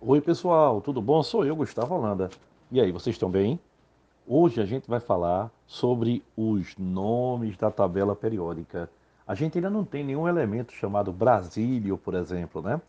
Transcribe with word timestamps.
Oi, 0.00 0.20
pessoal, 0.20 0.80
tudo 0.80 1.02
bom? 1.02 1.24
Sou 1.24 1.44
eu, 1.44 1.56
Gustavo 1.56 1.92
Holanda. 1.92 2.30
E 2.70 2.80
aí, 2.80 2.92
vocês 2.92 3.16
estão 3.16 3.28
bem? 3.28 3.58
Hoje 4.24 4.60
a 4.60 4.64
gente 4.64 4.88
vai 4.88 5.00
falar 5.00 5.50
sobre 5.66 6.22
os 6.36 6.76
nomes 6.78 7.56
da 7.56 7.68
tabela 7.68 8.14
periódica. 8.14 8.88
A 9.26 9.34
gente 9.34 9.58
ainda 9.58 9.68
não 9.68 9.84
tem 9.84 10.04
nenhum 10.04 10.28
elemento 10.28 10.72
chamado 10.72 11.12
Brasílio, 11.12 11.98
por 11.98 12.14
exemplo, 12.14 12.62
né? 12.62 12.80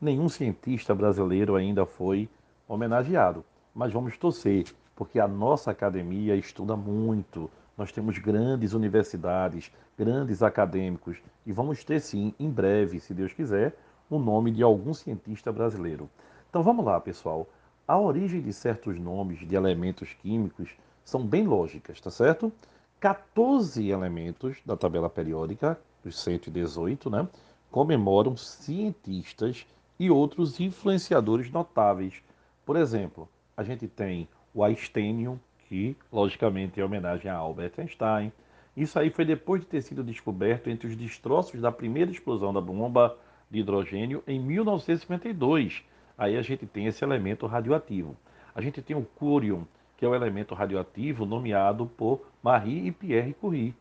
Nenhum 0.00 0.28
cientista 0.28 0.92
brasileiro 0.92 1.54
ainda 1.54 1.86
foi 1.86 2.28
homenageado. 2.66 3.44
Mas 3.72 3.92
vamos 3.92 4.18
torcer, 4.18 4.64
porque 4.96 5.20
a 5.20 5.28
nossa 5.28 5.70
academia 5.70 6.34
estuda 6.34 6.74
muito. 6.76 7.48
Nós 7.78 7.92
temos 7.92 8.18
grandes 8.18 8.72
universidades, 8.72 9.70
grandes 9.96 10.42
acadêmicos, 10.42 11.18
e 11.46 11.52
vamos 11.52 11.84
ter 11.84 12.00
sim, 12.00 12.34
em 12.40 12.50
breve, 12.50 12.98
se 12.98 13.14
Deus 13.14 13.32
quiser, 13.32 13.78
o 14.10 14.18
nome 14.18 14.50
de 14.50 14.64
algum 14.64 14.92
cientista 14.92 15.52
brasileiro. 15.52 16.10
Então 16.56 16.64
vamos 16.64 16.86
lá, 16.86 16.98
pessoal. 16.98 17.46
A 17.86 17.98
origem 18.00 18.40
de 18.40 18.50
certos 18.50 18.98
nomes 18.98 19.46
de 19.46 19.54
elementos 19.54 20.14
químicos 20.22 20.70
são 21.04 21.22
bem 21.22 21.46
lógicas, 21.46 22.00
tá 22.00 22.10
certo? 22.10 22.50
14 22.98 23.86
elementos 23.90 24.56
da 24.64 24.74
tabela 24.74 25.10
periódica, 25.10 25.78
os 26.02 26.18
118, 26.18 27.10
né, 27.10 27.28
comemoram 27.70 28.38
cientistas 28.38 29.66
e 30.00 30.10
outros 30.10 30.58
influenciadores 30.58 31.50
notáveis. 31.50 32.22
Por 32.64 32.76
exemplo, 32.76 33.28
a 33.54 33.62
gente 33.62 33.86
tem 33.86 34.26
o 34.54 34.64
Einsteinium, 34.64 35.38
que 35.68 35.94
logicamente 36.10 36.80
é 36.80 36.84
homenagem 36.86 37.30
a 37.30 37.36
Albert 37.36 37.74
Einstein. 37.76 38.32
Isso 38.74 38.98
aí 38.98 39.10
foi 39.10 39.26
depois 39.26 39.60
de 39.60 39.66
ter 39.66 39.82
sido 39.82 40.02
descoberto 40.02 40.70
entre 40.70 40.88
os 40.88 40.96
destroços 40.96 41.60
da 41.60 41.70
primeira 41.70 42.10
explosão 42.10 42.50
da 42.50 42.62
bomba 42.62 43.14
de 43.50 43.58
hidrogênio 43.58 44.24
em 44.26 44.40
1952 44.40 45.84
aí 46.16 46.36
a 46.36 46.42
gente 46.42 46.66
tem 46.66 46.86
esse 46.86 47.04
elemento 47.04 47.46
radioativo. 47.46 48.16
A 48.54 48.60
gente 48.60 48.80
tem 48.80 48.96
o 48.96 49.02
curium, 49.02 49.64
que 49.96 50.04
é 50.04 50.08
o 50.08 50.14
elemento 50.14 50.54
radioativo 50.54 51.24
nomeado 51.24 51.86
por 51.86 52.26
Marie 52.42 52.86
e 52.86 52.92
Pierre 52.92 53.34
Curie. 53.34 53.74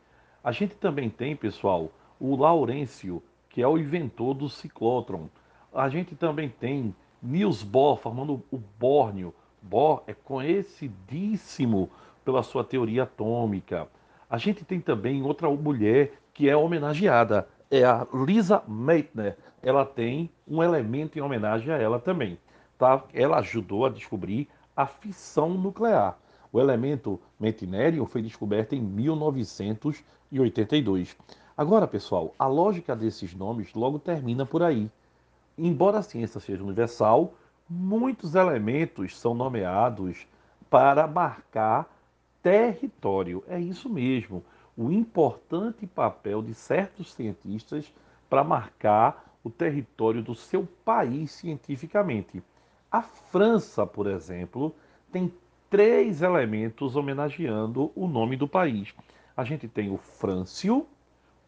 A 0.43 0.51
gente 0.51 0.75
também 0.75 1.09
tem, 1.09 1.35
pessoal, 1.35 1.91
o 2.19 2.35
Laurêncio, 2.35 3.21
que 3.49 3.61
é 3.61 3.67
o 3.67 3.77
inventor 3.77 4.33
do 4.33 4.49
ciclotron. 4.49 5.29
A 5.73 5.89
gente 5.89 6.15
também 6.15 6.49
tem 6.49 6.93
Niels 7.21 7.63
Bohr, 7.63 7.97
formando 7.97 8.43
o 8.51 8.57
bórnio. 8.57 9.33
Bohr 9.61 10.03
é 10.07 10.13
conhecidíssimo 10.13 11.89
pela 12.23 12.43
sua 12.43 12.63
teoria 12.63 13.03
atômica. 13.03 13.87
A 14.29 14.37
gente 14.37 14.63
tem 14.63 14.79
também 14.79 15.23
outra 15.23 15.49
mulher 15.49 16.13
que 16.33 16.49
é 16.49 16.55
homenageada, 16.55 17.47
é 17.69 17.83
a 17.83 18.07
Lisa 18.13 18.63
Meitner. 18.67 19.37
Ela 19.61 19.85
tem 19.85 20.29
um 20.47 20.61
elemento 20.61 21.17
em 21.17 21.21
homenagem 21.21 21.73
a 21.73 21.77
ela 21.77 21.99
também. 21.99 22.37
Tá? 22.77 23.03
Ela 23.13 23.39
ajudou 23.39 23.85
a 23.85 23.89
descobrir 23.89 24.49
a 24.75 24.85
fissão 24.85 25.49
nuclear. 25.49 26.17
O 26.51 26.59
elemento 26.59 27.19
meitnerium 27.39 28.05
foi 28.05 28.21
descoberto 28.21 28.73
em 28.73 28.81
1982. 28.81 31.15
Agora, 31.57 31.87
pessoal, 31.87 32.35
a 32.37 32.47
lógica 32.47 32.93
desses 32.95 33.33
nomes 33.33 33.73
logo 33.73 33.97
termina 33.99 34.45
por 34.45 34.61
aí. 34.61 34.91
Embora 35.57 35.99
a 35.99 36.03
ciência 36.03 36.39
seja 36.39 36.63
universal, 36.63 37.33
muitos 37.69 38.35
elementos 38.35 39.17
são 39.17 39.33
nomeados 39.33 40.27
para 40.69 41.07
marcar 41.07 41.89
território. 42.43 43.41
É 43.47 43.57
isso 43.59 43.89
mesmo 43.89 44.43
o 44.77 44.91
importante 44.91 45.87
papel 45.87 46.41
de 46.41 46.53
certos 46.53 47.13
cientistas 47.13 47.93
para 48.29 48.43
marcar 48.43 49.25
o 49.43 49.49
território 49.49 50.21
do 50.21 50.35
seu 50.35 50.67
país 50.83 51.31
cientificamente. 51.31 52.43
A 52.91 53.01
França, 53.01 53.85
por 53.85 54.07
exemplo, 54.07 54.75
tem 55.11 55.31
três 55.69 56.21
elementos 56.21 56.95
homenageando 56.95 57.91
o 57.95 58.07
nome 58.07 58.35
do 58.35 58.47
país. 58.47 58.93
A 59.35 59.43
gente 59.43 59.67
tem 59.67 59.91
o 59.91 59.97
Frâncio, 59.97 60.87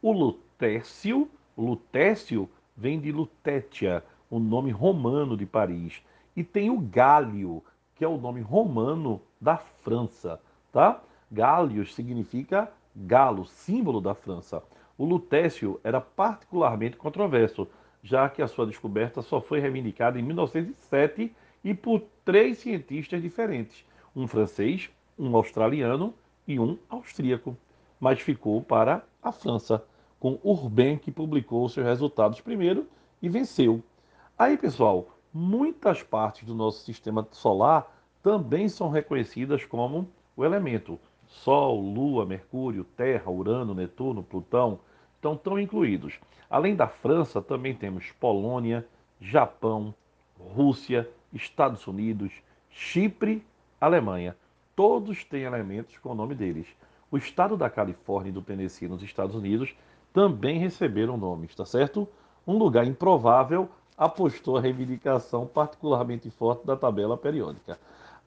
o 0.02 0.12
Lutécio, 0.12 1.30
Lutécio 1.58 2.50
vem 2.76 3.00
de 3.00 3.12
Lutétia, 3.12 4.04
o 4.30 4.40
nome 4.40 4.72
romano 4.72 5.36
de 5.36 5.46
Paris, 5.46 6.04
e 6.36 6.44
tem 6.44 6.70
o 6.70 6.80
Gálio, 6.80 7.64
que 7.96 8.06
é 8.06 8.08
o 8.08 8.18
nome 8.18 8.42
romano 8.42 9.20
da 9.42 9.58
França, 9.58 10.40
tá? 10.72 11.02
Gálios 11.32 11.96
significa 11.96 12.72
galo, 13.06 13.46
símbolo 13.46 14.02
da 14.02 14.16
França. 14.16 14.64
O 14.98 15.06
lutécio 15.06 15.80
era 15.84 16.02
particularmente 16.02 16.98
controverso, 16.98 17.68
já 18.02 18.28
que 18.28 18.42
a 18.42 18.48
sua 18.48 18.66
descoberta 18.66 19.22
só 19.22 19.40
foi 19.40 19.60
reivindicada 19.60 20.20
em 20.20 20.24
1907 20.24 21.36
e 21.64 21.74
por 21.74 22.02
três 22.26 22.58
cientistas 22.58 23.22
diferentes, 23.22 23.86
um 24.16 24.28
francês, 24.28 24.90
um 25.18 25.36
australiano 25.36 26.14
e 26.48 26.60
um 26.60 26.78
austríaco. 26.90 27.56
Mas 28.00 28.20
ficou 28.22 28.62
para 28.62 29.04
a 29.22 29.32
França, 29.32 29.84
com 30.20 30.40
Urbain 30.44 30.98
que 30.98 31.12
publicou 31.12 31.68
seus 31.70 31.86
resultados 31.86 32.42
primeiro 32.42 32.88
e 33.22 33.30
venceu. 33.30 33.84
Aí, 34.38 34.58
pessoal, 34.58 35.10
muitas 35.34 36.02
partes 36.02 36.44
do 36.46 36.56
nosso 36.56 36.84
sistema 36.84 37.28
solar 37.32 37.92
também 38.24 38.68
são 38.68 38.90
reconhecidas 38.90 39.64
como 39.66 40.08
o 40.36 40.44
elemento. 40.44 41.00
Sol, 41.28 41.80
Lua, 41.80 42.26
Mercúrio, 42.26 42.84
Terra, 42.84 43.30
Urano, 43.30 43.74
Netuno, 43.74 44.24
Plutão, 44.24 44.80
estão 45.16 45.60
incluídos. 45.60 46.20
Além 46.50 46.76
da 46.76 46.88
França, 46.88 47.42
também 47.42 47.76
temos 47.76 48.12
Polônia, 48.20 48.88
Japão, 49.20 49.94
Rússia, 50.40 51.10
Estados 51.34 51.86
Unidos, 51.86 52.32
Chipre, 52.70 53.46
Alemanha. 53.80 54.36
Todos 54.76 55.24
têm 55.24 55.44
elementos 55.44 55.98
com 55.98 56.12
o 56.12 56.16
nome 56.16 56.36
deles. 56.36 56.68
O 57.12 57.18
estado 57.18 57.58
da 57.58 57.70
Califórnia 57.70 58.30
e 58.30 58.34
do 58.34 58.42
Tennessee, 58.42 58.88
nos 58.88 59.02
Estados 59.02 59.36
Unidos, 59.36 59.76
também 60.14 60.60
receberam 60.60 61.18
nomes, 61.18 61.54
tá 61.56 61.66
certo? 61.66 62.08
Um 62.46 62.58
lugar 62.58 62.86
improvável 62.86 63.70
apostou 63.98 64.58
a 64.58 64.62
reivindicação 64.62 65.48
particularmente 65.48 66.30
forte 66.30 66.66
da 66.66 66.76
tabela 66.76 67.18
periódica. 67.18 67.80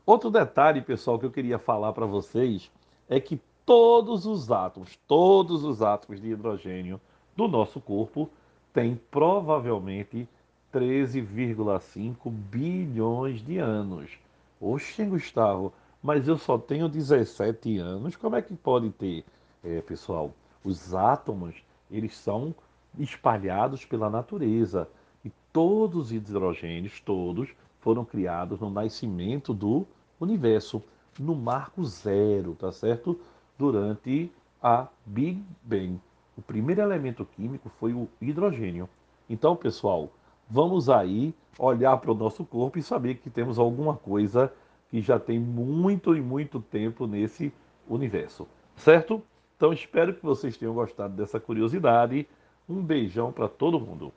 Outro 0.05 0.31
detalhe, 0.31 0.83
pessoal, 0.83 1.19
que 1.19 1.27
eu 1.27 1.31
queria 1.31 1.59
falar 1.59 1.93
para 1.93 2.07
vocês 2.07 2.71
é 3.11 3.19
que 3.21 3.41
todos 3.67 4.25
os 4.25 4.51
átomos, 4.53 4.97
todos 5.07 5.65
os 5.65 5.83
átomos 5.83 6.21
de 6.21 6.31
hidrogênio 6.31 7.01
do 7.37 7.49
nosso 7.49 7.81
corpo 7.81 8.31
têm 8.73 8.99
provavelmente 9.11 10.29
13,5 10.73 12.31
bilhões 12.31 13.45
de 13.45 13.59
anos. 13.59 14.13
Oxe, 14.61 15.05
Gustavo, 15.05 15.73
mas 16.01 16.29
eu 16.29 16.39
só 16.39 16.57
tenho 16.57 16.89
17 16.89 17.79
anos, 17.79 18.15
como 18.15 18.37
é 18.37 18.43
que 18.43 18.55
pode 18.55 18.91
ter? 18.91 19.25
É, 19.65 19.81
pessoal, 19.83 20.33
os 20.65 20.95
átomos, 20.95 21.57
eles 21.91 22.17
são 22.17 22.55
espalhados 22.99 23.85
pela 23.85 24.09
natureza 24.09 24.89
e 25.25 25.33
todos 25.53 26.07
os 26.07 26.13
hidrogênios, 26.13 27.01
todos, 27.01 27.51
foram 27.81 28.05
criados 28.05 28.61
no 28.61 28.71
nascimento 28.71 29.53
do 29.53 29.85
universo 30.21 30.83
no 31.21 31.35
marco 31.35 31.85
zero, 31.85 32.55
tá 32.55 32.73
certo? 32.73 33.21
Durante 33.59 34.33
a 34.63 34.89
Big 35.05 35.45
Bang. 35.63 36.01
O 36.37 36.41
primeiro 36.41 36.81
elemento 36.81 37.27
químico 37.37 37.69
foi 37.79 37.93
o 37.93 38.09
hidrogênio. 38.21 38.89
Então, 39.29 39.55
pessoal, 39.55 40.11
vamos 40.49 40.89
aí 40.89 41.35
olhar 41.59 41.95
para 41.99 42.11
o 42.11 42.15
nosso 42.15 42.43
corpo 42.45 42.79
e 42.79 42.83
saber 42.83 43.17
que 43.17 43.29
temos 43.29 43.59
alguma 43.59 43.95
coisa 43.95 44.51
que 44.89 45.03
já 45.03 45.19
tem 45.19 45.39
muito 45.39 46.17
e 46.17 46.23
muito 46.23 46.59
tempo 46.59 47.07
nesse 47.07 47.53
universo, 47.87 48.49
certo? 48.75 49.23
Então, 49.57 49.75
espero 49.75 50.15
que 50.15 50.23
vocês 50.23 50.57
tenham 50.57 50.73
gostado 50.73 51.15
dessa 51.15 51.39
curiosidade. 51.39 52.27
Um 52.67 52.83
beijão 52.83 53.31
para 53.31 53.47
todo 53.47 53.79
mundo. 53.79 54.11